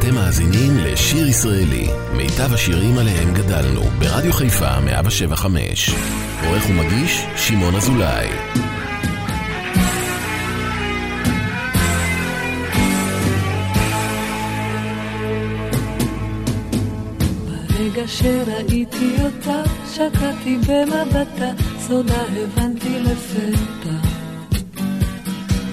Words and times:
אתם 0.00 0.14
מאזינים 0.14 0.76
לשיר 0.78 1.26
ישראלי, 1.28 1.86
מיטב 2.16 2.54
השירים 2.54 2.98
עליהם 2.98 3.34
גדלנו, 3.34 3.80
ברדיו 3.80 4.32
חיפה 4.32 4.80
175. 4.80 5.90
עורך 6.46 6.70
ומגיש, 6.70 7.24
שמעון 7.36 7.74
אזולאי. 7.74 8.28
ברגע 17.46 18.08
שראיתי 18.08 19.16
אותה, 19.24 19.62
שקעתי 19.94 20.58
במבטה, 20.68 21.50
סודה 21.78 22.22
הבנתי 22.36 22.98
לפתע. 23.00 24.08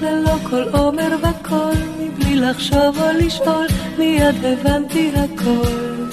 ללא 0.02 0.36
כל 0.50 0.64
עומר 0.78 1.16
וקול, 1.18 1.97
מבלי 2.18 2.36
לחשוב 2.36 3.00
או 3.00 3.08
לשאול, 3.18 3.68
מיד 3.98 4.36
הבנתי 4.46 5.12
הכל. 5.16 6.06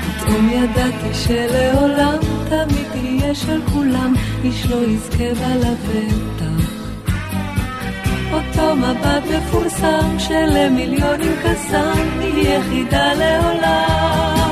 פתאום 0.00 0.48
ידעתי 0.48 1.14
שלעולם 1.14 2.18
תמיד 2.48 2.86
תהיה 2.92 3.34
של 3.34 3.60
כולם, 3.72 4.14
איש 4.44 4.66
לא 4.66 4.76
יזכה 4.76 5.34
בה 5.34 5.56
לבטח. 5.56 6.70
אותו 8.32 8.76
מבט 8.76 9.22
מפורסם 9.36 10.18
שלמיליונים 10.18 11.32
קסם, 11.42 12.20
היא 12.20 12.48
יחידה 12.48 13.12
לעולם. 13.14 14.43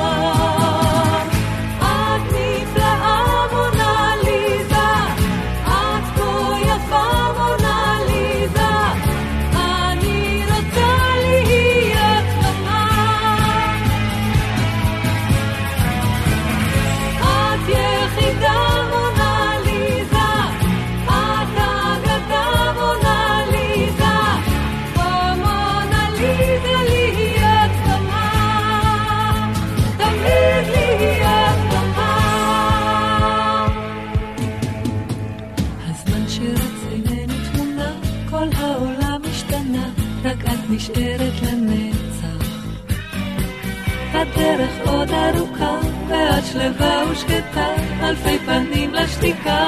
הדרך 44.53 44.87
עוד 44.87 45.09
ארוכה, 45.11 45.79
ואת 46.07 46.45
שלווה 46.45 47.03
ושקטה, 47.11 47.67
אלפי 48.03 48.39
פנים 48.39 48.93
לשתיקה. 48.93 49.67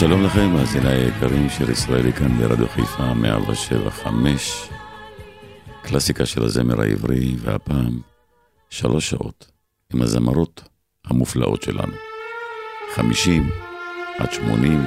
שלום 0.00 0.22
לכם, 0.22 0.50
מאזיני 0.52 0.88
היקרים 0.88 1.48
של 1.48 1.70
ישראלי 1.70 2.12
כאן 2.12 2.38
ברדיו 2.38 2.68
חיפה 2.68 3.14
175, 3.14 4.68
קלאסיקה 5.82 6.26
של 6.26 6.44
הזמר 6.44 6.80
העברי, 6.80 7.36
והפעם 7.38 8.00
שלוש 8.70 9.10
שעות 9.10 9.50
עם 9.94 10.02
הזמרות 10.02 10.68
המופלאות 11.04 11.62
שלנו. 11.62 11.92
חמישים 12.94 13.50
עד 14.18 14.32
שמונים, 14.32 14.86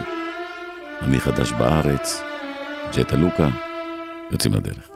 אני 1.01 1.19
חדש 1.19 1.51
בארץ, 1.51 2.21
ג'טה 2.97 3.15
לוקה, 3.15 3.49
יוצאים 4.31 4.53
לדרך. 4.53 4.92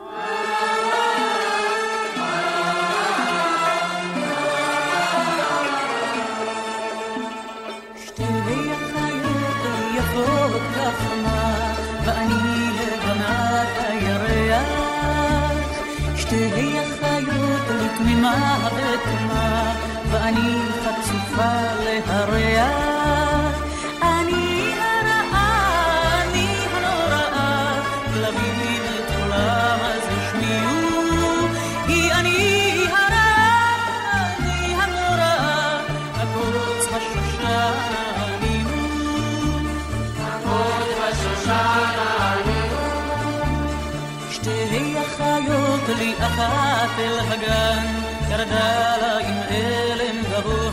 לי 45.90 46.14
אחת 46.20 47.00
אל 47.00 47.20
הגן 47.20 47.86
ירדה 48.30 48.98
לה 49.02 49.18
עם 49.18 49.38
אלם 49.50 50.24
גבוה, 50.32 50.67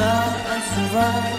là 0.00 0.14
un 0.54 0.60
sauvage. 0.70 1.29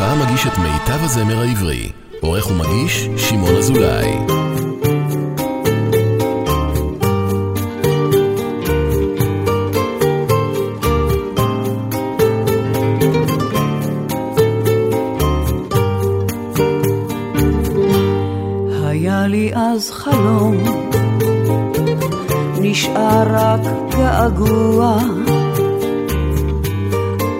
חיפה 0.00 0.14
מגיש 0.14 0.46
את 0.46 0.58
מיטב 0.58 1.04
הזמר 1.04 1.40
העברי. 1.40 1.90
עורך 2.20 2.50
ומגיש, 2.50 3.08
שמעון 3.16 3.56
אזולאי. 3.56 4.16
היה 18.84 19.26
לי 19.26 19.50
אז 19.54 19.90
חלום, 19.90 20.56
נשאר 22.60 23.22
רק 23.30 23.60
געגוע. 23.90 24.98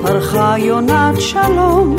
פרחה 0.03 0.55
יונת 0.59 1.21
שלום, 1.21 1.97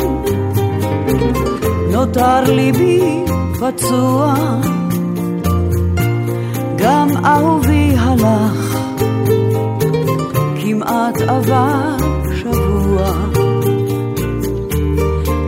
נותר 1.92 2.40
ליבי 2.46 3.24
פצוע. 3.60 4.34
גם 6.76 7.08
אהובי 7.24 7.94
הלך, 7.98 8.78
כמעט 10.62 11.20
עבר 11.20 11.96
שבוע. 12.34 13.12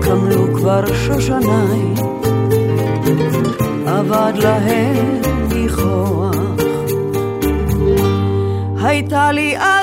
קמלו 0.03 0.55
כבר 0.55 0.83
שושניים 0.95 1.95
אבד 3.87 4.33
להם 4.37 5.21
ניחוח. 5.49 6.35
הייתה 8.83 9.33
לי 9.33 9.57
אז 9.59 9.74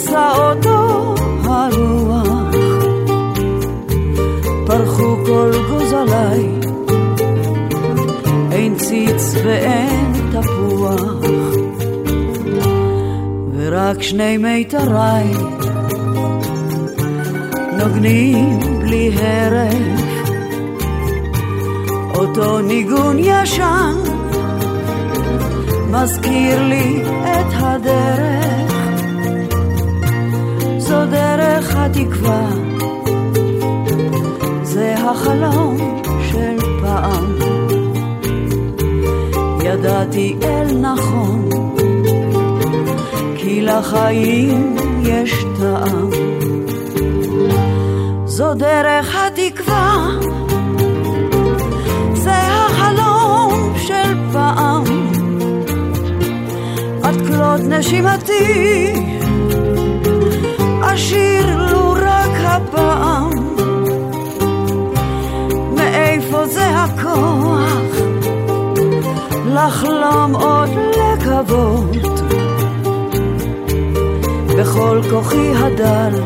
נשא 0.00 0.32
אותו 0.36 1.14
הרוח. 1.44 2.28
פרחו 4.66 5.16
כל 5.26 5.50
גוזליי, 5.68 6.46
אין 8.52 8.74
ציץ 8.74 9.34
ואין 9.44 10.12
תפוח, 10.30 11.02
ורק 13.54 14.02
שני 14.02 14.36
מיתריי 14.36 15.32
נוגנים 17.78 18.60
בלי 18.80 19.10
הרף, 19.14 20.00
אותו 22.14 22.60
ניגון 22.60 23.16
ישן 23.18 23.94
מזכיר 25.90 26.62
לי 26.68 27.02
את 27.22 27.52
הדרך, 27.56 28.39
דרך 31.60 31.76
התקווה. 31.76 32.48
זה 34.62 34.94
החלום 34.98 35.76
של 36.32 36.56
פעם. 36.82 37.38
ידעתי 39.64 40.36
אל 40.42 40.78
נכון, 40.78 41.48
כי 43.36 43.60
לחיים 43.62 44.76
יש 45.02 45.44
טעם. 45.60 46.10
זו 48.24 48.54
דרך 48.54 49.16
התקווה, 49.16 50.06
זה 52.14 52.36
החלום 52.36 53.72
של 53.76 54.14
פעם. 54.32 54.84
עד 57.02 57.16
כלות 57.26 57.60
נשימתי, 57.60 58.92
זה 67.10 67.16
הכוח 67.16 67.96
לחלום 69.46 70.34
עוד 70.34 70.68
לקוות. 70.96 72.20
בכל 74.58 75.00
כוחי 75.10 75.52
הדל 75.56 76.20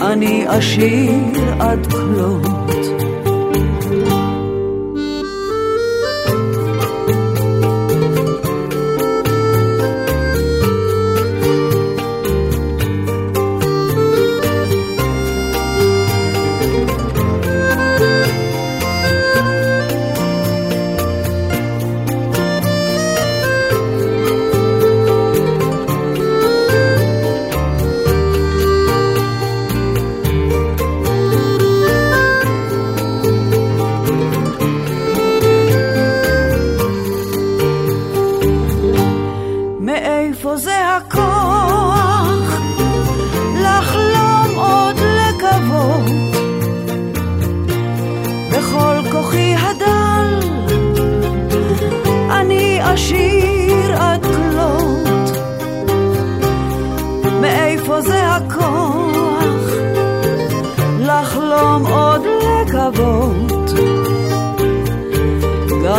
אני 0.00 0.44
אשיר 0.48 1.12
עד 1.60 1.92
כלות 1.92 2.47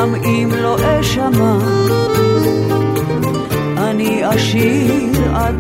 גם 0.10 0.16
אם 0.16 0.50
לא 0.62 0.78
אשמע, 1.00 1.58
אני 3.78 4.36
אשיר 4.36 5.36
עד... 5.36 5.56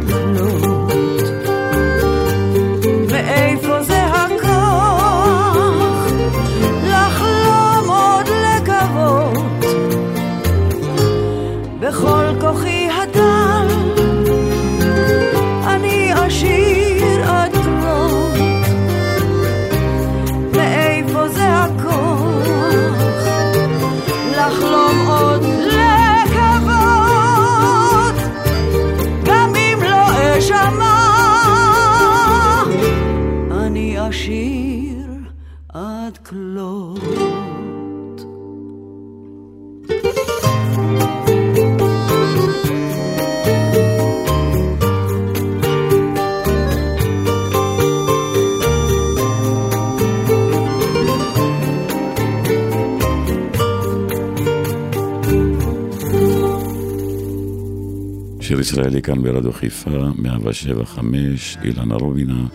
הישראלי 58.69 59.01
כאן 59.01 59.21
ברדיו 59.21 59.53
חיפה, 59.53 59.89
175, 60.15 61.57
אילנה 61.63 61.95
רובינה, 61.95 62.47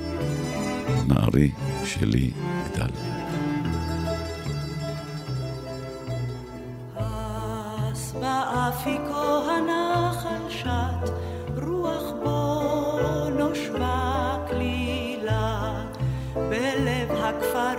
נערי 1.09 1.51
שלי 1.85 2.31
גדל. 2.71 3.15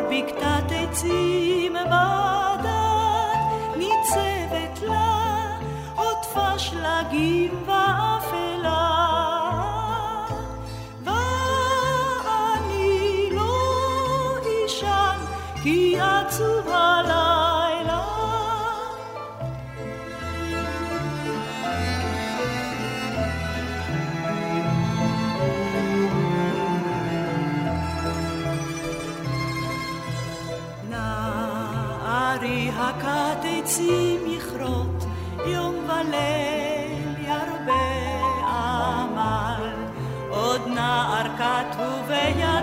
בקתת 0.09 0.71
עצים 0.71 1.73
בדד 1.73 2.65
ניצבת 3.77 4.81
לה 4.87 5.14
סוף 6.35 6.43
השלגים 6.43 7.63
והאפלה. 7.67 8.94
Yeah. 42.07 42.54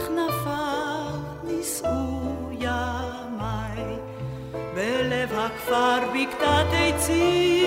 בכנפיו 0.00 1.18
נישאו 1.44 2.50
ימיי, 2.52 3.96
בלב 4.74 5.32
הכפר 5.32 5.98
בקתת 6.14 6.66
עצים. 6.72 7.59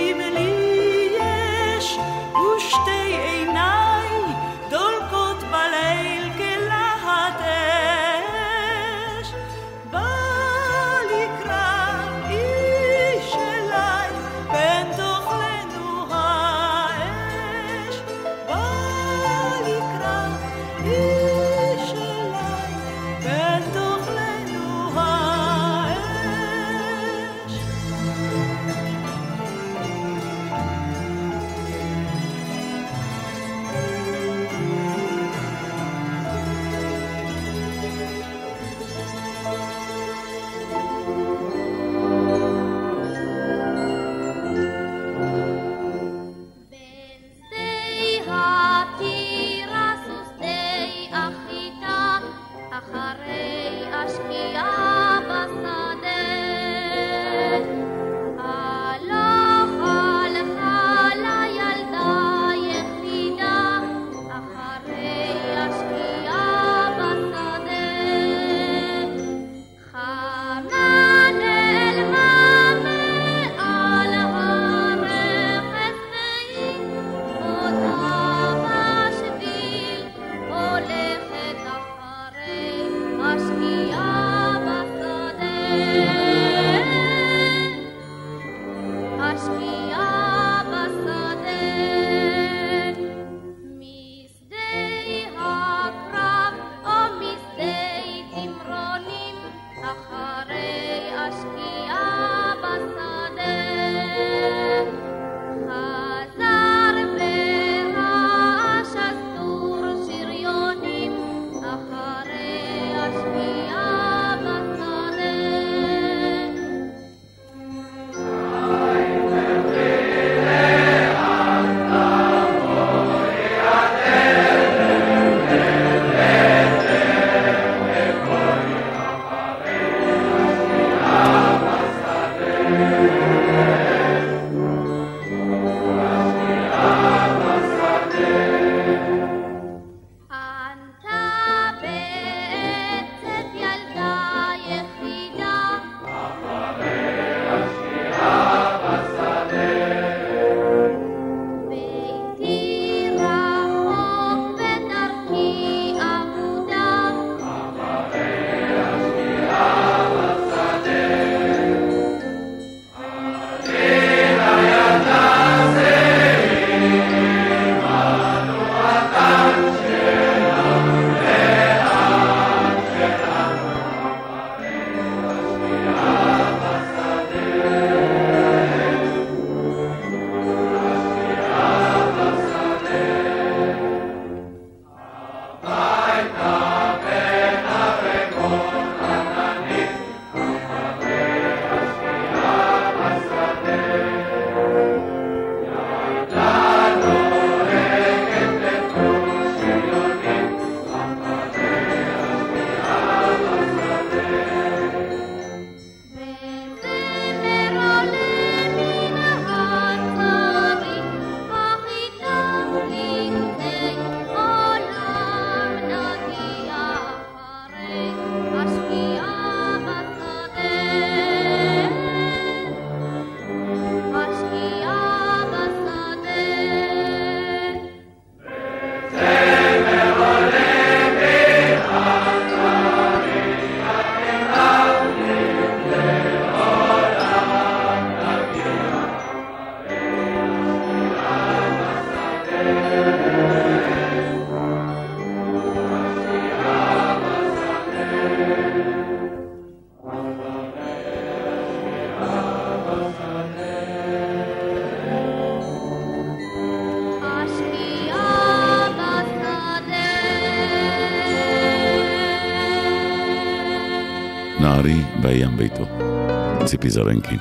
15 266.73 266.75
epizodenki. 266.75 267.37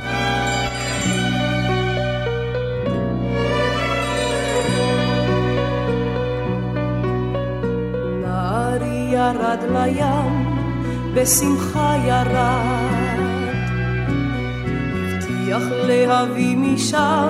ירד 9.14 9.58
לים, 9.72 10.56
בשמחה 11.14 11.94
ירד. 12.06 13.22
הבטיח 15.12 15.62
להביא 15.86 16.56
משם 16.56 17.21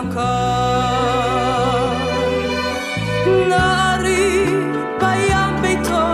נקף. 0.00 1.90
נערי 3.48 4.46
בים 5.00 5.62
ביתו, 5.62 6.06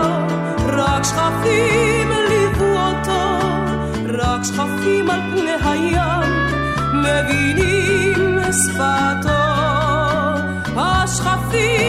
רק 0.67 1.03
שכפים 1.03 2.11
ליוו 2.29 2.77
אותו, 2.77 3.39
רק 4.07 4.43
שכפים 4.43 5.09
על 5.09 5.21
פני 5.31 5.69
הים. 5.69 6.47
מבינים 6.93 8.39
שפתו, 8.51 9.43
השכפים 10.77 11.86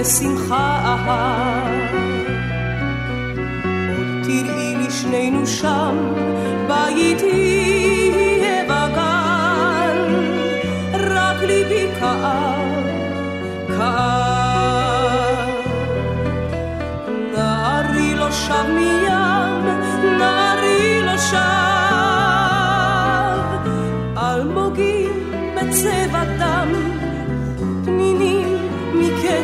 בשמחה 0.00 0.80
אהב. 0.84 2.00
שנינו 4.90 5.46
שם, 5.46 6.14
בית 6.68 7.20
יהיה 7.22 7.79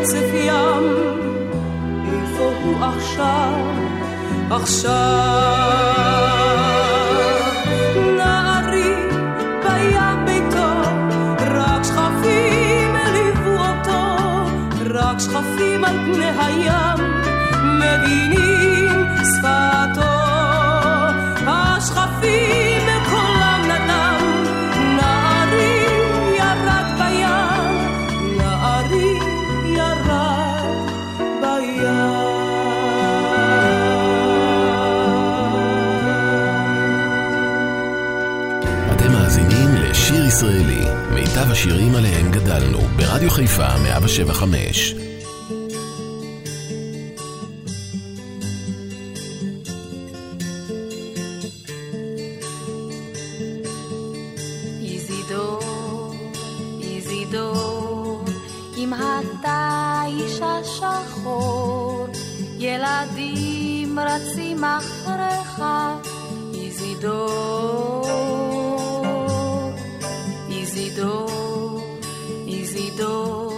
מקצף 0.07 0.35
ים, 0.35 0.85
איפה 2.13 2.53
הוא 2.63 2.85
עכשיו? 2.85 3.53
עכשיו. 4.51 5.96
השירים 41.67 41.95
עליהם 41.95 42.31
גדלנו, 42.31 42.79
ברדיו 42.97 43.31
חיפה 43.31 43.79
175. 43.83 44.95
ילדים 62.59 63.99
אחריך, 64.65 65.63
איזידור, 66.55 68.07
איזידור. 70.51 71.36
נגדו, 72.97 73.51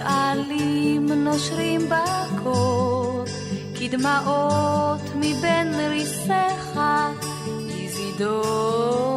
העלים 0.00 1.12
נושרים 1.12 1.80
בקור, 1.88 3.24
כדמעות 3.78 5.00
מבין 5.16 5.74
ריסיך, 5.74 6.80
איזידור. 7.70 9.13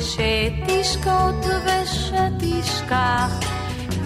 שתשקוט 0.00 1.44
ושתשכח, 1.64 3.40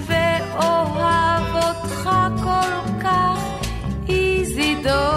ואוהב 0.06 1.54
אותך 1.54 2.10
כל 2.42 3.00
כך, 3.02 3.38
איזידור. 4.08 5.11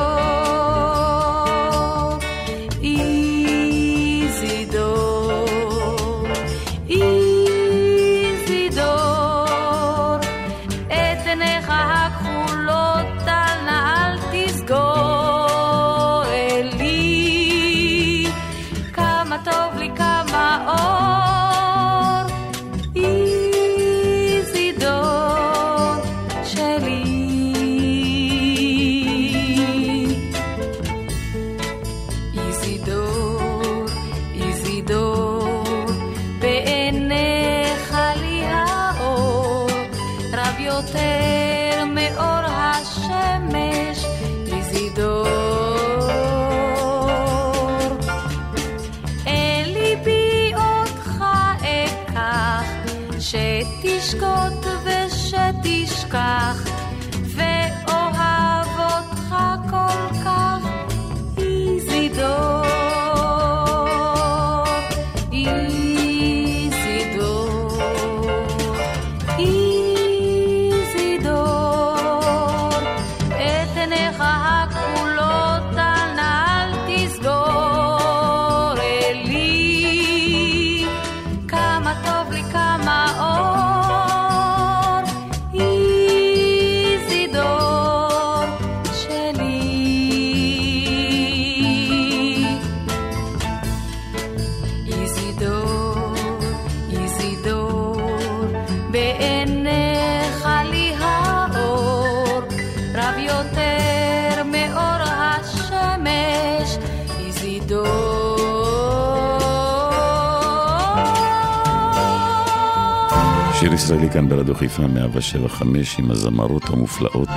שיר 113.65 113.73
ישראלי 113.73 114.09
כאן 114.09 114.29
ברדיו 114.29 114.55
חיפה 114.55 114.87
175 114.87 115.99
עם 115.99 116.11
הזמרות 116.11 116.63
המופלאות 116.69 117.29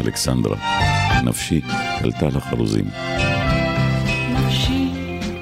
אלכסנדרה. 0.00 0.56
נפשי 1.24 1.60
קלטה 1.98 2.26
לחרוזים. 2.26 2.84
נפשי 4.32 4.90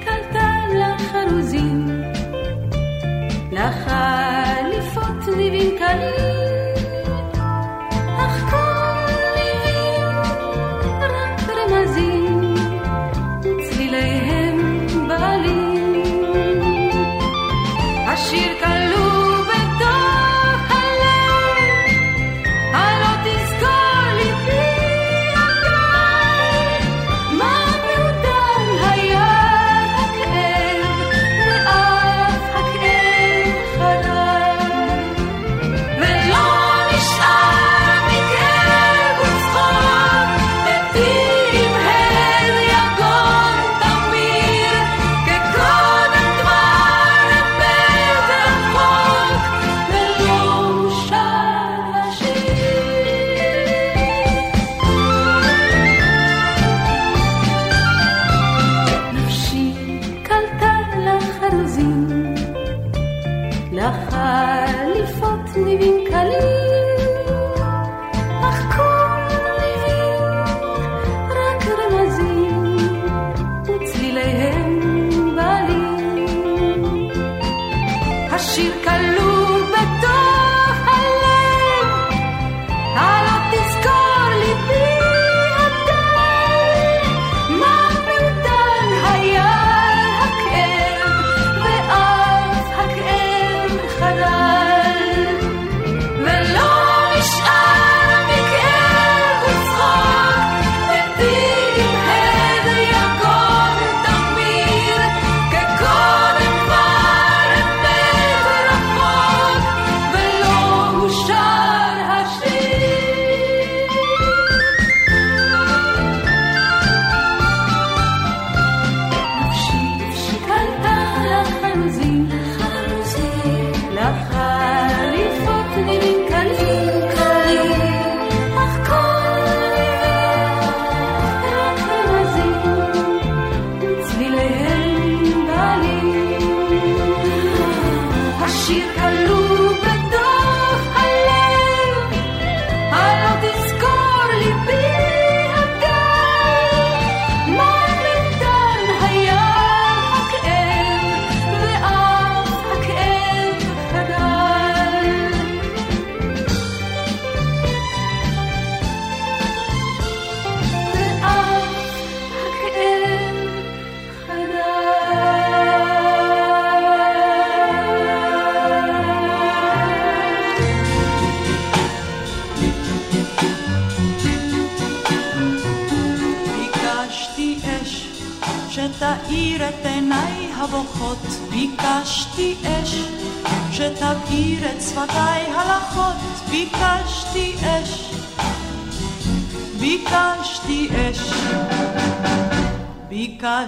קלטה 0.05 0.49
לחרוזים, 0.79 1.87
לחליפות 3.51 5.35
ניבים 5.37 5.77
קלים 5.79 6.22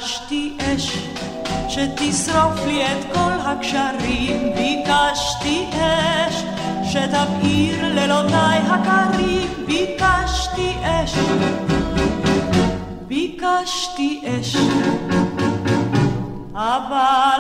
ביקשתי 0.06 0.58
אש 0.60 0.98
שתשרוף 1.70 2.66
לי 2.66 2.86
את 2.86 3.06
כל 3.14 3.32
הקשרים, 3.46 4.54
ביקשתי 4.56 5.66
אש 5.74 6.44
שתבעיר 6.84 7.94
לילותיי 7.94 8.60
הקרים, 8.70 9.48
ביקשתי 9.66 10.74
אש, 10.84 11.14
ביקשתי 13.08 14.22
אש, 14.26 14.56
אבל 16.54 17.35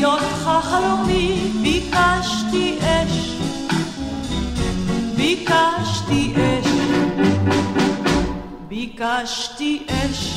בהיותך 0.00 0.50
חלומי 0.62 1.50
ביקשתי 1.62 2.78
אש, 2.80 3.30
ביקשתי 5.16 6.34
אש, 6.36 6.66
ביקשתי 8.68 9.82
אש, 9.88 10.34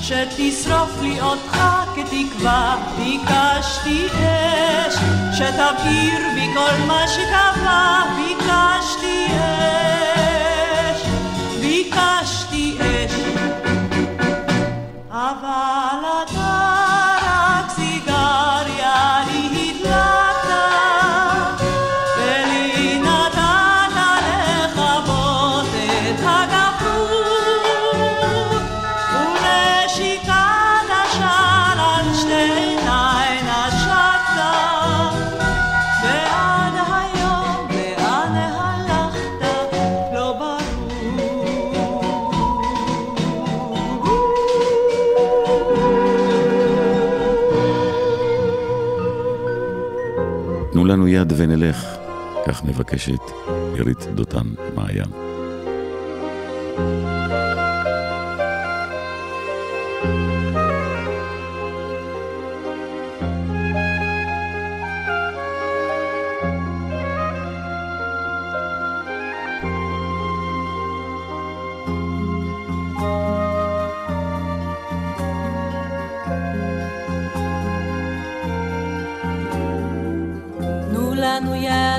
שתשרוף 0.00 1.02
לי 1.02 1.20
אותך 1.20 1.58
כתקווה, 1.94 2.76
ביקשתי 2.98 4.06
אש, 4.06 4.94
שתבעיר 5.32 6.20
בי 6.34 6.54
כל 6.54 6.86
מה 6.86 7.04
שקבע, 7.08 8.02
ביקשתי 8.16 9.26
אש, 10.90 11.02
ביקשתי 11.60 12.78
אש, 12.80 13.12
אבל... 15.10 15.85
לנו 50.86 51.08
יד 51.08 51.32
ונלך, 51.36 51.96
כך 52.46 52.64
מבקשת 52.64 53.20
עירית 53.74 54.06
דותן 54.14 54.46
מעיין. 54.74 55.25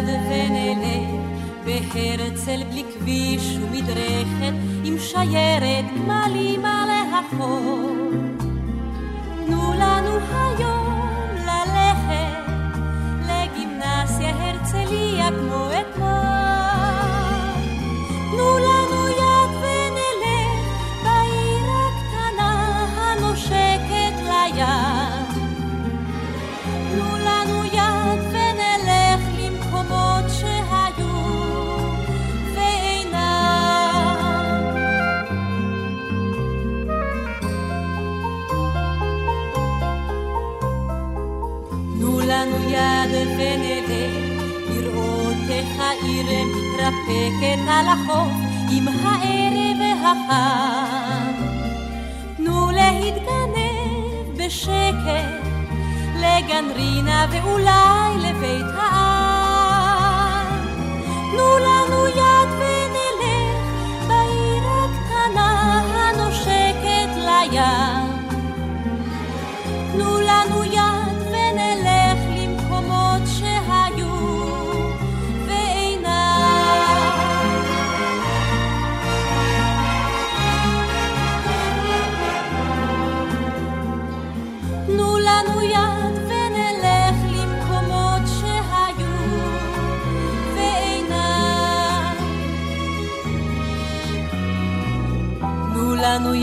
נצעד 0.01 0.10
ונלך 0.29 1.27
בהרצל 1.65 2.63
בלי 2.69 2.83
כביש 2.93 3.57
ומדרכת 3.57 4.53
עם 4.83 4.99
שיירת 4.99 5.86
גמלים 5.97 6.65
על 6.65 6.89
החור. 7.13 8.10
תנו 9.45 9.73
לנו 9.73 10.17
היום 10.31 10.87
מתרפקת 47.07 47.59
על 47.69 47.87
החוף 47.87 48.31
עם 48.69 48.87
הערב 48.87 49.77
החם. 50.03 51.33
תנו 52.37 52.71
להתגנב 52.71 54.37
בשקט 54.37 55.47
לגן 56.15 56.65
רינה 56.75 57.25
ואולי 57.31 58.17
לבית 58.17 58.65
העם. 58.77 60.47
תנו 61.31 61.57
לנו 61.57 62.07
יד 62.07 62.37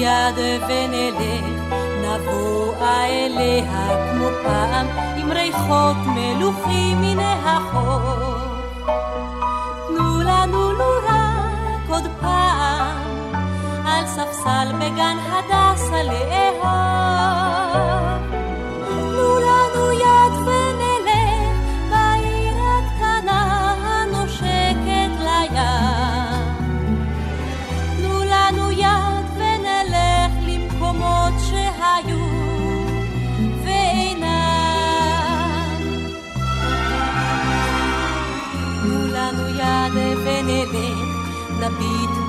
לנו 0.04 0.38
יד 0.40 0.62
ונלך, 0.68 1.74
נבוא 2.02 2.74
אליה 2.82 4.12
כמו 4.12 4.28
פעם, 4.44 4.86
עם 5.16 5.32
ריחות 5.32 5.96
מלוכים 6.06 7.00
מן 7.00 7.18
החוף. 7.18 8.44
תנו 9.88 10.20
לנו 10.20 10.72
לו 10.72 10.90
רק 11.08 11.88
עוד 11.88 12.06
פעם, 12.20 13.34
על 13.86 14.06
ספסל 14.06 14.72
בגן 14.78 15.16
הדסה 15.32 16.02
לאהוב. 16.02 16.54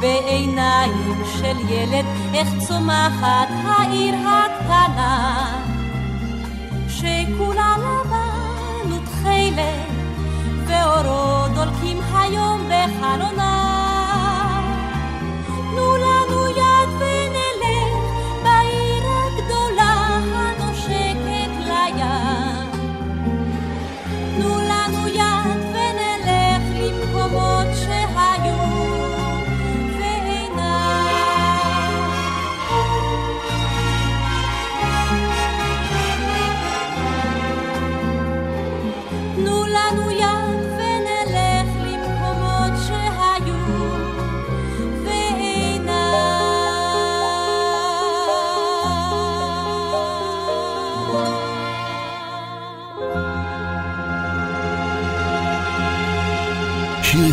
בעיניים 0.05 1.23
של 1.25 1.57
ילד, 1.69 2.05
איך 2.33 2.47
צומחת 2.67 3.49
העיר 3.65 4.15
הקטנה. 4.15 5.47
שכולה 6.87 7.75
לבן 7.77 8.91
ותכלת, 8.91 9.89
ואורו 10.67 11.47
דולקים 11.55 11.99
היום 12.13 12.69
בחלונה. 12.69 13.64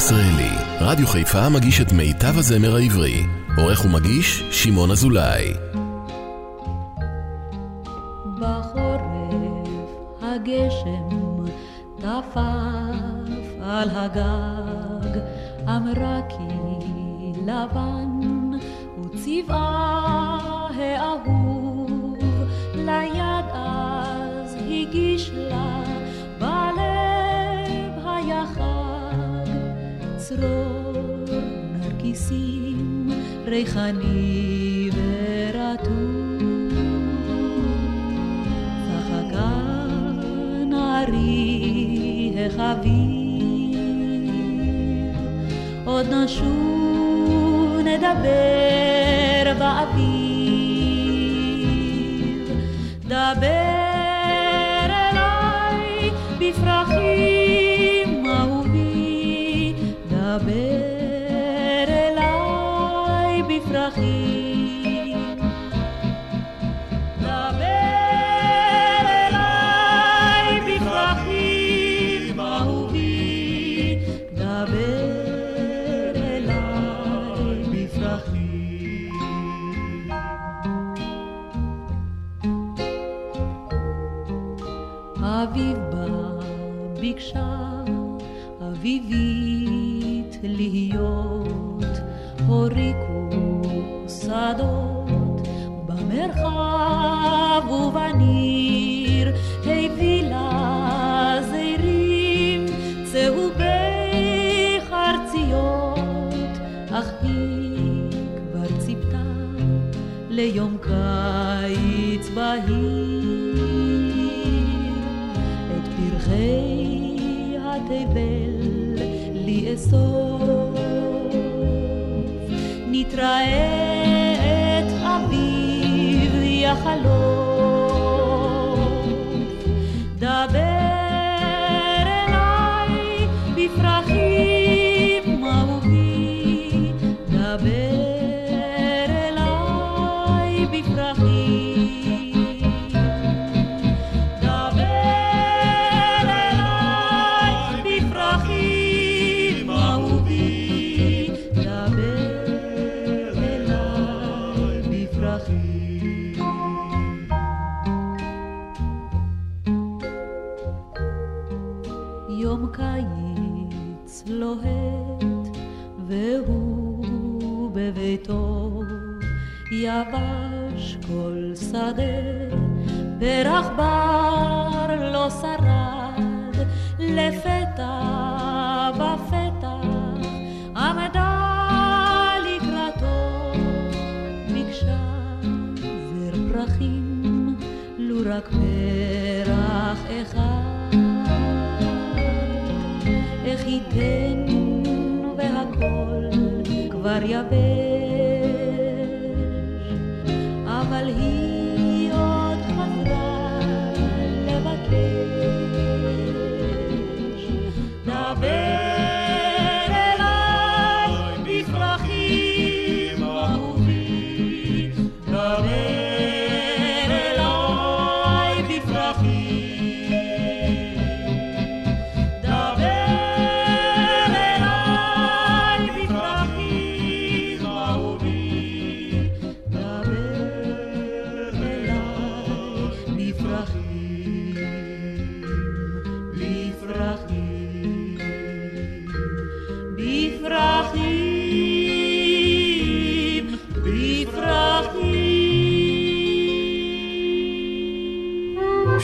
ישראלי, 0.05 0.51
רדיו 0.81 1.07
חיפה 1.07 1.49
מגיש 1.49 1.81
את 1.81 1.93
מיטב 1.93 2.39
הזמר 2.39 2.77
העברי. 2.77 3.23
עורך 3.57 3.85
ומגיש, 3.85 4.43
שמעון 4.51 4.91
אזולאי. 4.91 5.53
בחורף 8.41 9.69
הגשם 10.23 11.09
טפף 11.97 12.39
על 13.63 13.89
הגג, 13.91 15.21
אמרה 15.69 16.21
כי 16.29 16.55
לבן 17.43 18.21
הוא 18.97 19.07
צבעה 19.15 20.69
האהוב, 20.77 22.17
ליד 22.75 23.45
אז 23.53 24.55
הגיש 24.55 25.31
לה 25.35 25.72
צרור 30.37 30.93
נרקיסים 31.81 33.11
ריחני 33.47 34.91
ורטוב. 34.95 36.73
צחקה 38.87 39.51
נערי 40.67 42.35
החביב, 42.47 43.77
עוד 45.85 46.07
נשוב 46.15 47.79
נדבר 47.85 49.53
באביב. 49.59 50.03
דבר 53.09 53.62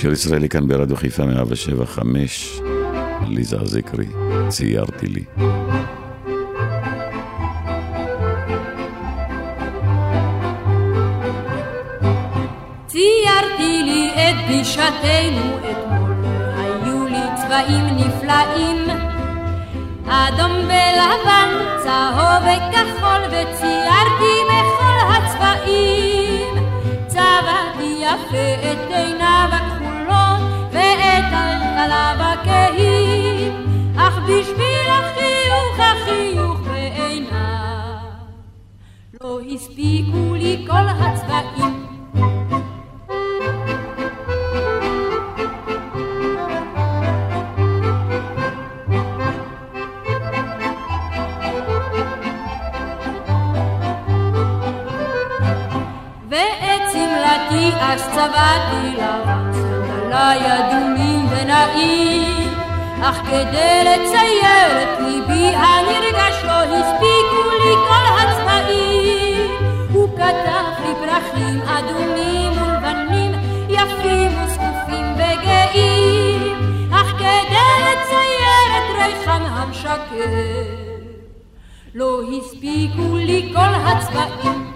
שיר 0.00 0.12
ישראלי 0.12 0.48
כאן 0.48 0.68
ברדיו 0.68 0.96
חיפה 0.96 1.26
175, 1.26 2.60
ליזה 3.28 3.56
זקרי, 3.64 4.06
ציירתי 4.48 5.06
לי. 5.06 5.24
ציירתי 12.86 13.82
לי 13.82 14.10
את 14.14 14.36
פגישתנו 14.46 15.58
אתמול, 15.70 16.24
היו 16.56 17.06
לי 17.06 17.22
צבעים 17.36 17.86
נפלאים, 17.96 18.86
אדום 20.06 20.52
ולבן, 20.52 21.50
צהוב 21.82 22.42
וכחול, 22.42 23.20
וציירתי 23.26 24.34
מכל 24.48 25.12
הצבעים. 25.12 26.64
צבעתי 27.06 28.00
יפה 28.00 28.72
את 28.72 28.90
עיניו 28.90 29.48
עליו 31.78 32.16
הכהים, 32.18 33.52
אך 33.96 34.18
בשביל 34.18 34.88
החיוך 34.88 35.78
החיוך 35.78 36.60
בעיניו 36.60 37.98
לא 39.20 39.40
הספיקו 39.54 40.34
לי 40.34 40.66
כל 40.66 40.88
הצבעים. 40.88 41.88
ואת 56.30 56.94
אך 63.08 63.20
כדי 63.24 63.84
לצייר 63.84 64.82
את 64.82 65.00
ליבי 65.00 65.48
הנרגש 65.54 66.44
לא 66.44 66.52
הספיקו 66.52 67.50
לי 67.64 67.74
כל 67.88 68.06
הצבעים. 68.18 69.50
הוא 69.92 70.08
כתב 70.16 70.64
לי 70.82 70.94
פרחים 70.94 71.60
אדומים 71.62 72.52
ולבנים, 72.52 73.32
יפים 73.68 74.30
וזקופים 74.42 75.06
וגאים, 75.14 76.56
אך 76.92 77.06
כדי 77.12 77.70
לצייר 77.86 78.68
את 78.78 78.96
ריחם 78.98 79.42
המשקר, 79.46 80.24
לא 81.94 82.20
הספיקו 82.22 83.16
לי 83.16 83.52
כל 83.54 83.74
הצבעים. 83.74 84.67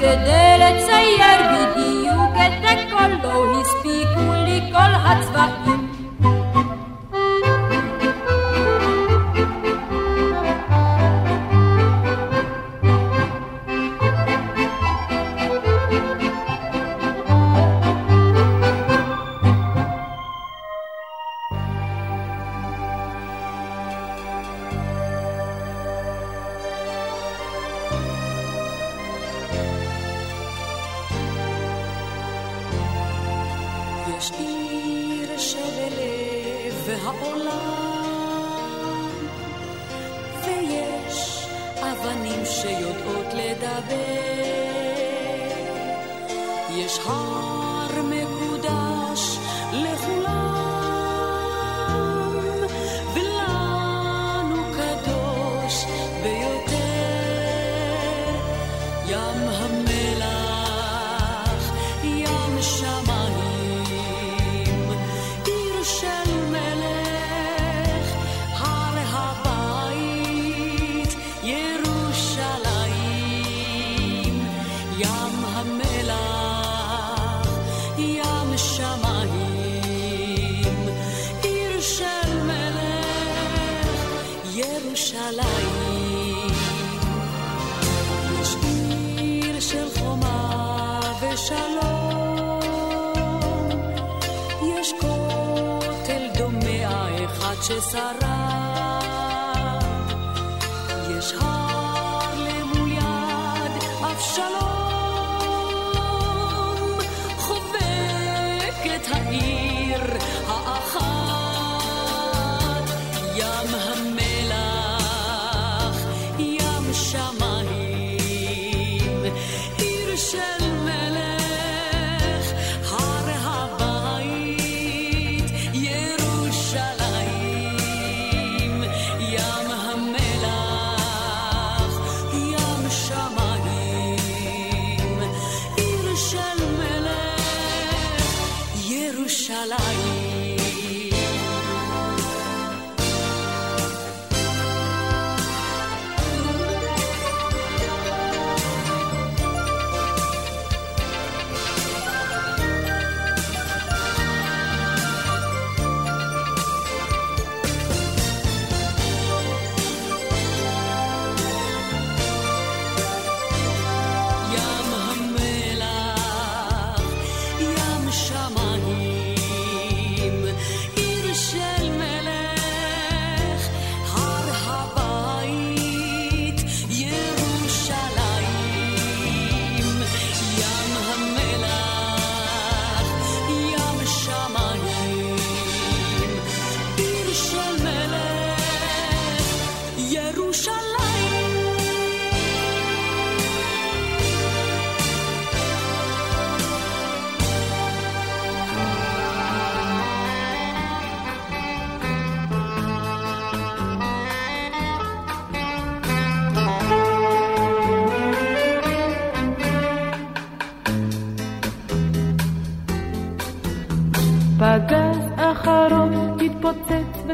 כדי 0.00 0.58
לצייר 0.58 1.40
בדיוק 1.52 2.32
את 2.34 2.64
הכל 2.64 3.08
לא 3.22 3.60
הספיקו 3.60 4.32
לי 4.44 4.72
כל 4.72 4.92
הצבעים. 5.04 5.89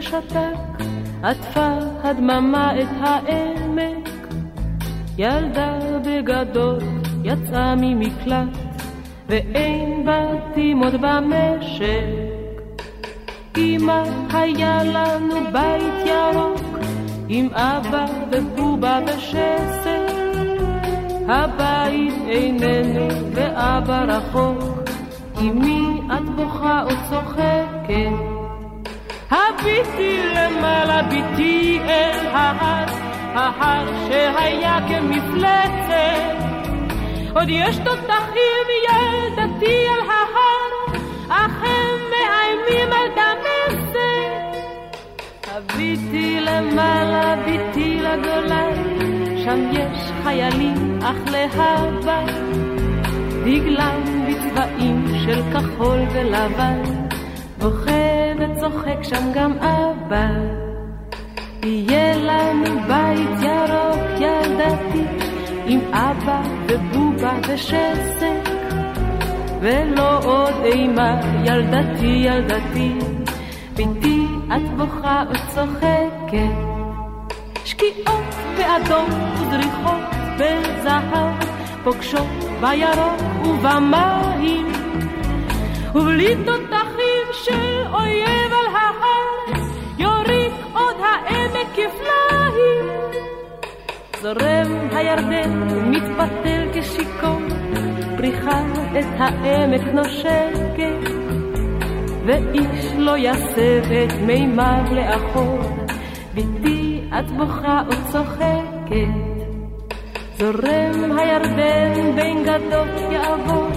ושתק, 0.06 0.84
עטפה 1.22 1.78
הדממה 2.02 2.80
את 2.80 2.88
העמק. 3.00 4.08
ילדה 5.18 5.78
בגדול 6.04 6.78
יצאה 7.24 7.74
ממקלט, 7.76 8.58
ואין 9.28 10.06
בתים 10.06 10.82
עוד 10.82 10.94
במשק. 11.00 11.86
אמא 13.56 14.02
היה 14.32 14.84
לנו 14.84 15.34
בית 15.52 16.06
ירוק, 16.06 16.78
עם 17.28 17.48
אבא 17.54 18.04
ובובה 18.32 18.98
ושסק. 19.06 20.12
הבית 21.28 22.14
איננו 22.28 23.08
ואבא 23.34 24.04
רחוק, 24.08 24.90
אמי 25.40 26.00
את 26.12 26.28
בוכה 26.36 26.82
או 26.82 26.90
צוחקת. 27.10 28.35
הביטי 29.30 30.22
למעלה 30.34 31.02
ביתי 31.02 31.78
אל 31.88 32.26
ההר, 32.26 32.86
ההר 33.34 33.86
שהיה 34.08 34.78
כמפלצת. 34.88 36.36
עוד 37.34 37.48
יש 37.48 37.76
תותחים 37.76 38.66
ילדתי 38.88 39.86
על 39.88 40.10
ההר, 40.10 41.00
אך 41.28 41.62
הם 41.62 42.00
מאיימים 42.10 42.92
על 42.92 43.08
דמשק. 43.16 44.58
הביטי 45.48 46.40
למעלה 46.40 47.36
ביתי 47.44 47.98
לגולן, 48.00 48.98
שם 49.44 49.70
יש 49.72 50.10
חיילים 50.22 50.98
אך 51.02 51.30
להבא. 51.32 52.24
דגלם 53.44 54.02
בצבעים 54.28 55.06
של 55.24 55.42
כחול 55.52 55.98
ולבן, 56.12 56.82
בוכה 57.58 58.25
וצוחק 58.56 59.02
שם 59.02 59.32
גם 59.34 59.52
אבא. 59.58 60.28
יהיה 61.62 62.16
לנו 62.16 62.80
בית 62.88 63.42
ירוק 63.42 64.20
ילדתי, 64.20 65.04
עם 65.66 65.80
אבא 65.94 66.42
ובובה 66.68 67.32
ושסק, 67.48 68.50
ולא 69.60 70.18
עוד 70.24 70.54
אימה 70.64 71.20
ילדתי 71.44 72.06
ילדתי, 72.06 72.92
ביתי 73.76 74.26
את 74.48 74.76
בוכה 74.76 75.22
וצוחקת. 75.30 76.56
שקיעות 77.64 78.34
באדום 78.56 79.08
וזריחות 79.34 80.02
בזהב, 80.38 81.34
פוגשות 81.84 82.26
בירוק 82.60 83.46
ובמים, 83.46 84.72
ובלי 85.94 86.34
תותחים 86.44 87.26
של 87.32 87.82
אויב 87.92 88.45
כפליים. 91.76 92.86
זורם 94.22 94.88
הירדן 94.92 95.50
מתפתל 95.90 96.68
כשיכור, 96.74 97.40
פריחה 98.16 98.60
את 98.98 99.06
העמק 99.18 99.82
נושקת, 99.94 101.10
ואיש 102.26 102.92
לא 102.98 103.18
יסב 103.18 103.92
את 104.04 104.12
מימיו 104.26 104.84
לאחור, 104.92 105.58
ביתי 106.34 107.00
את 107.18 107.30
בוכה 107.30 107.82
או 107.86 107.92
צוחקת. 108.12 109.36
זורם 110.38 111.18
הירדן 111.18 112.16
בין 112.16 112.44
גדות 112.44 113.12
יעבור, 113.12 113.68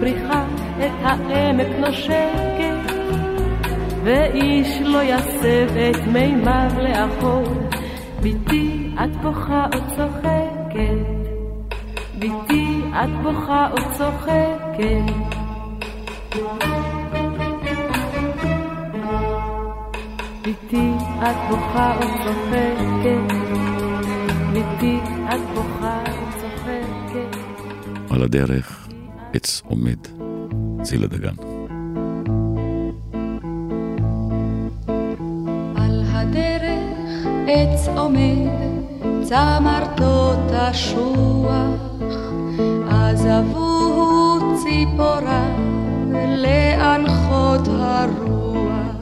פריחה 0.00 0.44
את 0.78 0.92
העמק 1.04 1.68
נושקת, 1.78 2.73
ואיש 4.04 4.80
לא 4.80 5.02
יסב 5.02 5.76
את 5.76 6.06
מימיו 6.12 6.70
לאחור, 6.78 7.44
ביתי 8.22 8.90
את 9.04 9.16
בוכה 9.22 9.66
או 9.74 9.78
צוחקת, 9.96 11.28
ביתי 12.18 12.80
את 12.90 13.22
בוכה 13.22 13.70
או 13.70 13.76
צוחקת. 13.96 15.34
ביתי 20.44 20.90
את 21.22 21.36
בוכה 21.50 21.96
או 21.96 22.06
צוחקת, 22.24 23.34
ביתי 24.52 24.98
את 25.28 25.40
בוכה 25.54 26.02
או 26.06 26.26
צוחקת. 26.40 27.36
על 28.10 28.22
הדרך 28.22 28.88
עץ 29.32 29.62
עומד, 29.66 29.98
צילה 30.82 31.06
דגן. 31.06 31.53
עץ 37.56 37.88
עומד, 37.96 38.48
צמרתו 39.22 40.32
תשוח, 40.48 41.70
עזבוהו 42.90 44.38
ציפוריו 44.62 45.64
לאנחות 46.36 47.68
הרוח, 47.68 48.96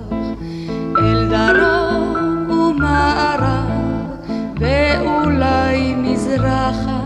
אל 0.99 1.29
דרום 1.29 2.51
ומערב, 2.51 3.71
ואולי 4.61 5.95
מזרחה, 5.95 7.01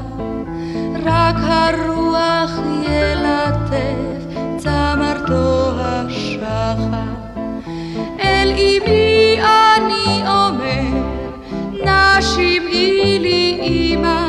רק 1.04 1.36
הרוח 1.38 2.50
ילטף 2.82 4.26
צמרתו 4.56 5.70
השחר. 5.78 7.16
אל 8.20 8.52
אמי 8.52 9.05
שמעי 12.20 13.18
לי 13.18 13.58
אמא, 13.62 14.28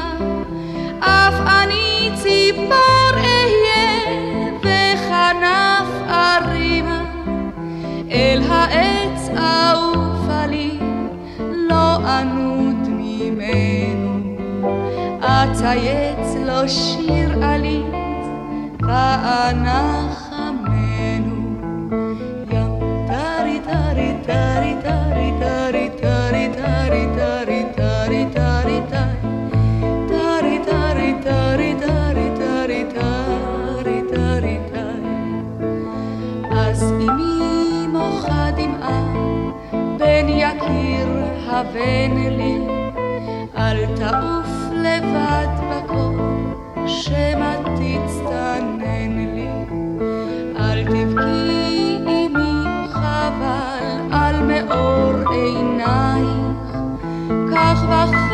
אף 0.99 1.33
אני 1.47 2.09
ציפור 2.15 3.13
אהיה 3.13 3.99
וכנף 4.59 5.89
ארימה, 6.09 7.05
אל 8.11 8.41
העץ 8.49 9.29
אעופה 9.37 10.45
לי, 10.45 10.79
לא 11.69 11.95
אנוד 11.95 12.89
ממנו, 12.89 14.37
אצייץ 15.21 16.35
לו 16.45 16.69
שיר 16.69 17.43
עליז, 17.43 18.27
ואנחמנו. 18.81 20.06
הבן 41.69 42.17
לי 42.37 42.57
אל 43.57 43.85
תעוף 43.95 44.49
לבד 44.71 45.47
בקור 45.69 46.17
שמא 46.87 47.55
תצטנן 47.63 49.17
לי. 49.35 49.49
אל 50.59 50.83
תבכי 50.83 51.97
אמי 52.07 52.63
חבל 52.89 53.99
על 54.11 54.35
מאור 54.43 55.31
עינייך 55.31 56.77
כך 57.51 57.83
וכך 57.83 58.26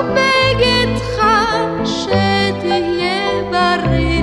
קח 0.00 0.06
בגד 0.06 0.98
חם 1.16 1.84
שתהיה 1.84 3.42
בריא 3.50 4.20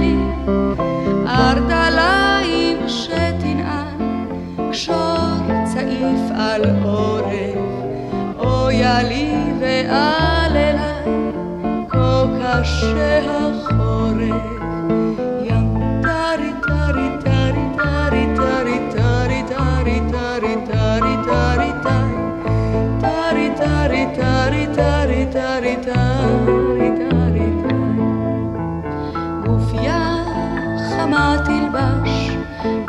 חמה 31.27 31.37
תלבש 31.45 32.29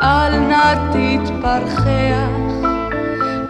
אל 0.01 0.39
נא 0.39 0.73
תתפרחח. 0.91 2.29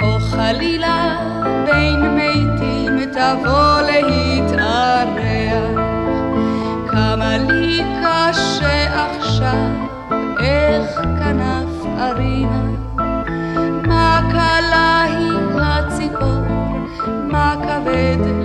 או 0.02 0.20
חלילה 0.20 1.18
בין 1.66 2.18
מתים 2.18 3.00
תבוא 3.12 3.82
להתארח. 3.82 5.00
כמה 6.92 7.38
לי 7.38 7.84
קשה 8.04 9.06
עכשיו 9.06 9.70
איך 10.40 10.96
כנף 10.96 11.86
ארינה 12.00 12.62
מה 13.88 14.22
קלה 14.32 15.04
היא 15.04 15.62
הציפור 15.62 16.46
מה 17.28 17.56
כבד 17.64 18.39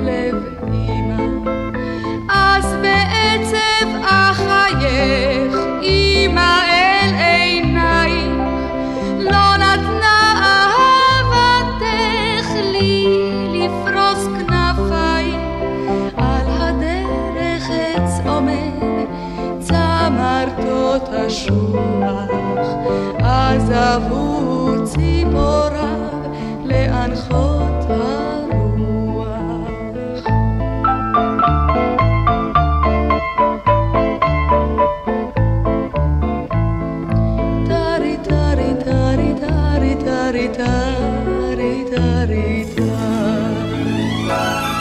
קשוח, 21.27 22.31
עזבו 23.19 24.75
ציפוריו 24.85 26.21
לאנחות 26.65 27.85
הרוח. 27.89 29.25
טרי 37.67 38.17
טרי 38.25 38.73
טרי 38.85 39.35
טרי 39.41 39.95
טרי 40.05 40.49
טרי 40.49 41.85
טרי 41.91 42.65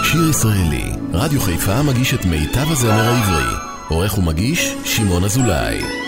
שיר 0.04 0.30
ישראלי, 0.30 0.92
רדיו 1.14 1.42
חיפה 1.42 1.84
מגיש 1.84 2.14
את 2.14 2.26
מיטב 2.26 2.72
הזמר 2.72 2.92
העברי. 2.92 3.56
עורך 3.90 4.18
ומגיש, 4.18 4.76
שמעון 4.86 5.24
אזולאי. 5.24 6.03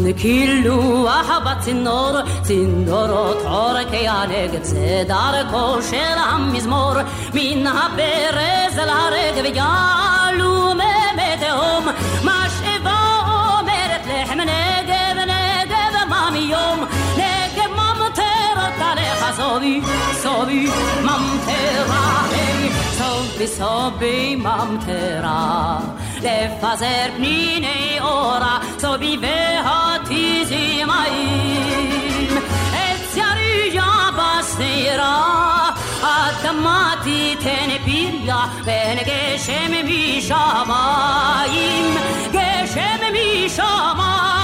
רון 0.00 0.12
קילוח 0.12 1.30
בצינור, 1.46 2.10
צינורות 2.42 3.36
עורקי 3.44 4.08
הנגב, 4.08 4.62
זה 4.62 5.02
דרכו 5.06 5.82
של 5.82 6.18
המזמור, 6.18 6.92
מן 7.34 7.66
הברז 7.66 8.78
אל 8.78 8.88
הרגב 8.88 9.44
יעלו 9.54 10.74
מי 10.74 11.36
תהום, 11.40 11.86
משאבה 12.24 12.98
אומרת 13.60 14.00
לחם 14.06 14.38
נגב, 14.40 15.16
נגב 15.26 16.08
ממיום, 16.08 16.84
נגב 17.16 17.70
ממטרת 17.70 18.80
עליך 18.80 19.24
סובי, 19.36 19.80
סובי 20.12 20.66
ממטרה, 21.02 22.22
סובי 22.98 23.46
סובי 23.46 24.36
ממטרה, 24.36 25.78
לפזר 26.22 27.08
פניני 27.16 27.98
אורה, 28.00 28.58
סובי 28.78 29.18
והתיזי 29.20 30.84
מים, 30.84 32.38
עץ 32.72 33.16
יריה 33.16 34.08
בשדרה, 34.12 35.70
אדמה 36.02 36.94
תיתן 37.02 37.70
פריה, 37.84 38.44
בין 38.64 38.98
גשם 38.98 39.72
משמיים, 39.86 40.26
גשם 42.32 43.00
משמיים. 43.12 44.39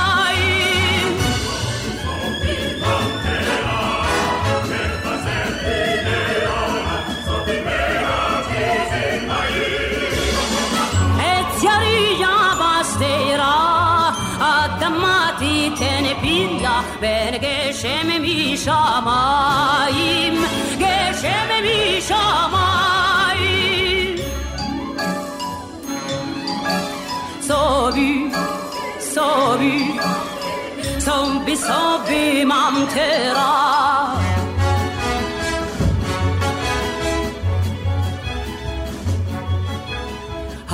Damatiten 14.87 16.05
billah 16.23 16.85
ben 17.03 17.41
geçememiş 17.41 18.69
amayım 18.69 20.35
Geçememiş 20.79 22.11
amayım. 22.11 22.97
Sobi, 27.49 28.33
sobi, 29.15 29.83
sobi 31.01 31.57
sobi 31.57 32.45
mantera. 32.47 34.26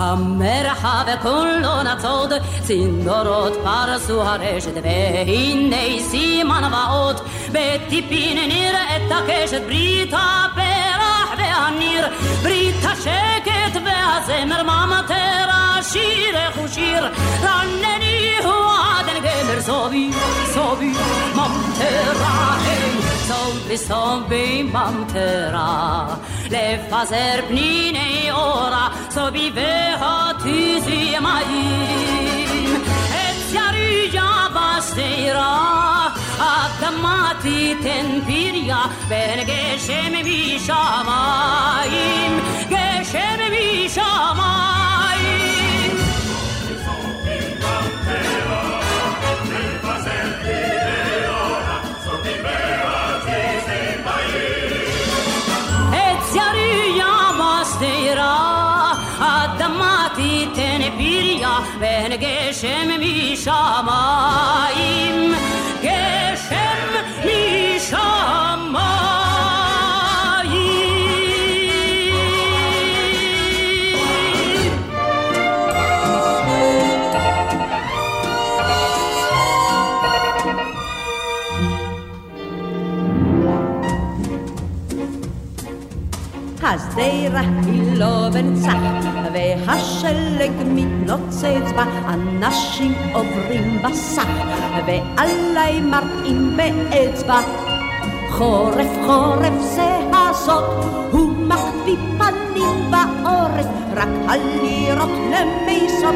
המרחב 0.03 1.05
כולו 1.23 1.83
נצוד, 1.83 2.33
צינורות 2.63 3.53
פרסו 3.65 4.23
הרשת, 4.23 4.75
והנה 4.83 6.01
סימן 6.11 6.71
ואות, 6.73 7.21
בטיפין 7.53 8.39
נראית 8.49 9.11
הקשת, 9.11 9.63
ברית 9.63 10.13
הפרח 10.13 11.39
והניר, 11.39 12.07
ברית 12.43 12.85
השקט 12.85 13.82
והזמר, 14.03 14.63
ממטרה, 14.63 15.79
שירך 15.83 16.59
ושיר, 16.65 17.09
רנני 17.43 18.37
הוא 18.45 18.71
עדן 18.99 19.21
גמר, 19.21 19.61
סובי, 19.61 20.11
סובי, 20.55 20.93
ממטרה, 21.35 22.57
סובי, 23.27 23.79
סובי, 23.79 24.63
ממטרה, 24.63 26.07
לפזר 26.51 27.41
פניני 27.49 28.29
אורה, 28.31 28.89
סובי 29.11 29.53
והתיזי 29.55 31.15
מים, 31.21 32.83
עץ 33.15 33.53
יריה 33.53 34.47
בשדרה, 34.55 36.09
قدماتی 36.43 37.75
تنفیریا 37.75 38.83
بین 39.09 39.45
گشم 39.47 40.23
بی 40.25 40.59
شامایم 40.67 42.33
گشم 42.71 43.51
بی 43.51 43.89
شامایم 43.89 44.63
Et 56.07 56.37
yarıyamaz 56.39 57.71
teyra 57.81 58.33
Adamati 59.23 60.53
tenepirya 60.57 61.55
Ben 61.81 62.13
Hasdeira, 86.73 87.43
Hilo, 87.67 88.31
Ben, 88.31 88.57
Sacht. 88.57 89.12
והשלג 89.33 90.53
מתנוצץ 90.65 91.73
בה, 91.77 91.85
אנשים 92.09 92.95
עוברים 93.13 93.83
בסך, 93.83 94.27
ועליי 94.87 95.81
מראים 95.81 96.57
באצבע. 96.57 97.41
חורף 98.31 98.91
חורף 99.07 99.61
זה 99.61 99.99
הסוד, 100.13 100.65
הוא 101.11 101.31
מקפיא 101.31 101.97
פנים 102.19 102.91
בחורף, 102.91 103.67
רק 103.97 104.09
הלירות 104.29 105.11
נמיסות, 105.11 106.15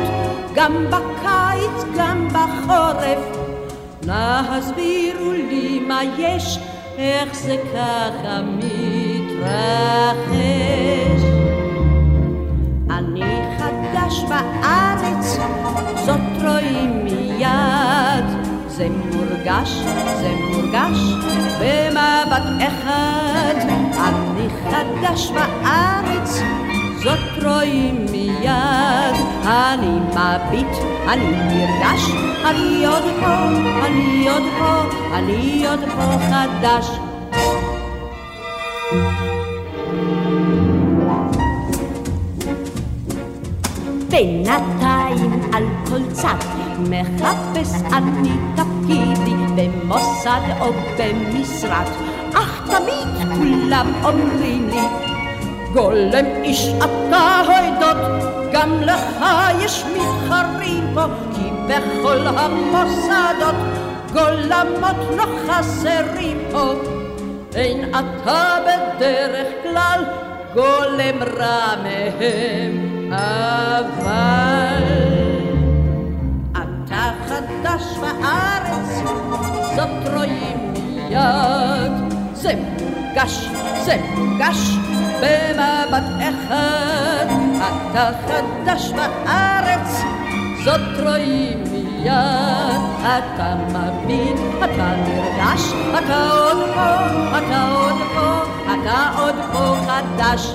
גם 0.54 0.86
בקיץ, 0.90 1.84
גם 1.98 2.28
בחורף. 2.28 3.18
נא 4.06 4.42
הסבירו 4.48 5.32
לי 5.32 5.80
מה 5.80 6.00
יש, 6.18 6.58
איך 6.98 7.34
זה 7.34 7.56
ככה 7.74 8.40
מתרחש. 8.58 9.46
חדש 14.06 14.24
בארץ, 14.28 15.38
זאת 16.04 16.44
רואים 16.44 17.04
מיד. 17.04 18.24
זה 18.68 18.88
מורגש, 18.88 19.70
זה 20.20 20.34
מורגש 20.50 20.98
במבט 21.60 22.68
אחד. 22.68 23.54
אני 23.98 24.48
חדש 24.64 25.30
בארץ, 25.30 26.40
זאת 27.02 27.44
רואים 27.44 28.06
מיד. 28.10 29.16
אני 29.44 29.98
מביט, 30.10 30.76
אני 31.08 31.30
נרגש, 31.30 32.10
אני 32.44 32.86
עוד 32.86 33.04
פה, 33.20 33.34
אני 33.86 34.28
עוד 34.28 34.42
פה, 34.58 34.82
אני 35.14 35.66
עוד 35.66 35.80
פה 35.80 36.18
חדש. 36.30 36.90
בינתיים 44.10 45.40
על 45.52 45.64
כל 45.88 46.12
צד 46.12 46.36
מחפש 46.80 47.74
אני 47.92 48.32
תפקידי 48.54 49.36
במוסד 49.56 50.40
או 50.60 50.72
במשרד, 50.98 51.86
אך 52.34 52.62
תמיד 52.66 53.28
כולם 53.38 53.92
אומרים 54.04 54.68
לי, 54.68 54.86
גולם 55.72 56.24
איש 56.42 56.68
אתה 56.78 57.42
הוידות, 57.46 57.96
גם 58.52 58.80
לך 58.82 59.26
יש 59.64 59.84
מתחרים 59.84 60.84
פה, 60.94 61.04
כי 61.34 61.50
בכל 61.68 62.26
המוסדות 62.26 63.54
גולמות 64.12 65.16
לא 65.16 65.24
חסרים 65.48 66.38
פה. 66.50 66.72
אין 67.54 67.90
אתה 67.90 68.56
בדרך 68.66 69.48
כלל 69.62 70.04
גולם 70.54 71.22
רע 71.22 71.74
מהם. 71.82 72.95
אבל 73.12 74.82
אתה 76.52 77.10
חדש 77.28 77.82
בארץ, 78.00 79.02
זאת 79.76 80.14
רואים 80.14 80.72
מיד. 80.72 81.92
זה 82.34 82.52
מורגש, 82.54 83.48
זה 83.84 83.96
מורגש 84.14 84.76
במבט 85.20 86.04
אחד. 86.20 87.26
אתה 87.90 88.10
חדש 88.26 88.92
בארץ, 88.92 90.02
זאת 90.64 91.06
רואים 91.06 91.64
מיד. 91.72 92.80
אתה 93.00 93.54
מביט, 93.68 94.40
אתה 94.58 94.94
נרגש, 94.96 95.72
אתה 95.98 96.28
עוד 96.30 96.58
פה, 96.74 96.94
אתה 97.38 97.68
עוד 97.68 97.98
פה, 98.14 98.42
אתה 98.64 99.10
עוד 99.18 99.34
פה 99.52 99.74
חדש. 99.86 100.54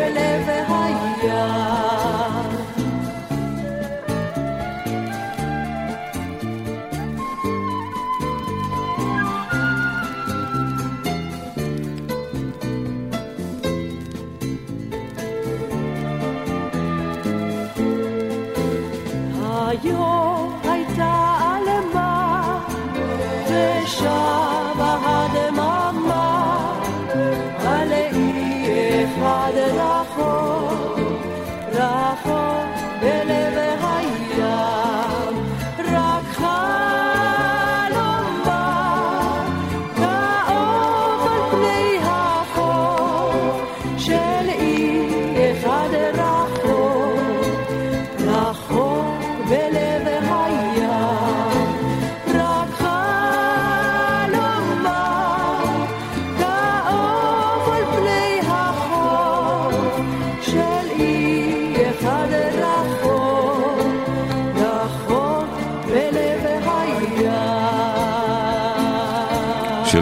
בלב 0.00 0.48
הים. 0.48 1.69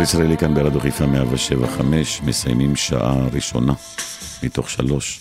שיר 0.08 0.20
ישראלי 0.20 0.36
כאן 0.36 0.54
ברדיו 0.54 0.80
חיפה 0.80 1.06
175, 1.06 2.22
מסיימים 2.22 2.76
שעה 2.76 3.26
ראשונה 3.32 3.72
מתוך 4.42 4.70
שלוש. 4.70 5.20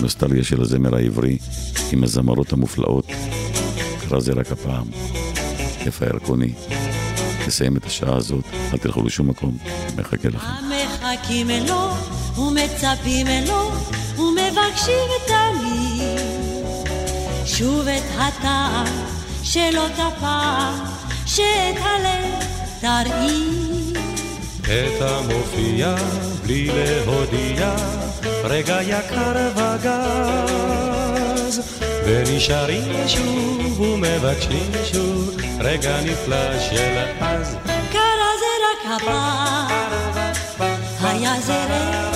נוסטלגיה 0.00 0.44
של 0.44 0.62
הזמר 0.62 0.96
העברי 0.96 1.38
עם 1.92 2.04
הזמרות 2.04 2.52
המופלאות. 2.52 3.06
קרא 4.00 4.20
זה 4.20 4.32
רק 4.32 4.52
הפעם. 4.52 4.86
יפה 5.86 6.06
ירקוני. 6.06 6.52
נסיים 7.46 7.76
את 7.76 7.84
השעה 7.84 8.16
הזאת, 8.16 8.44
אל 8.72 8.78
תלכו 8.78 9.02
לשום 9.02 9.28
מקום, 9.28 9.56
מחכה 9.96 10.28
לכם. 10.28 10.46
המחכים 10.46 11.50
לו 11.68 11.90
ומצפים 12.38 13.26
לו 13.48 13.70
ומבקשים 14.18 15.08
תמיד 15.26 16.18
שוב 17.44 17.88
את 17.88 18.04
הטעם 18.18 18.86
שלא 19.42 19.86
תפע 19.94 20.70
שאת 21.26 21.76
הלב 21.76 22.44
תרעיד. 22.80 23.69
את 24.70 25.02
המופיע 25.02 25.94
בלי 26.42 26.68
להודיע, 26.72 27.74
רגע 28.44 28.78
יקר 28.82 29.50
וגז, 29.56 31.00
ונשארים 32.06 33.08
שוב 33.08 33.80
ומבקשים 33.80 34.72
שוב, 34.92 35.36
רגע 35.60 36.00
נפלא 36.00 36.60
של 36.60 36.98
אז. 37.20 37.56
קרה 37.92 38.30
זה 38.40 38.46
רק 38.66 39.00
הפעם, 39.02 39.66
היה 41.00 41.40
זה 41.40 41.64
רגע 41.64 42.09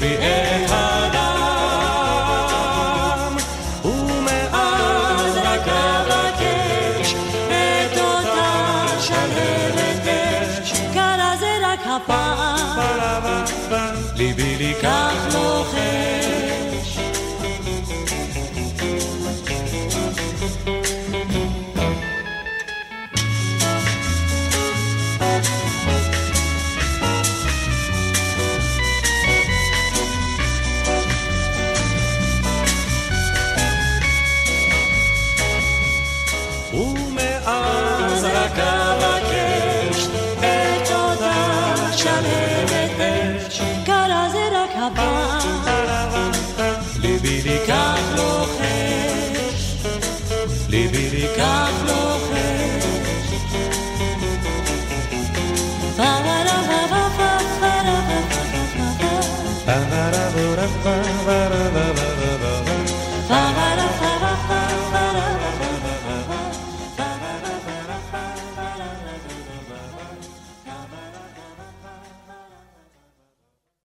be 0.00 0.59
da 60.60 60.66
da 60.84 61.48
da 61.48 61.70
da 61.74 61.94
da 61.94 62.09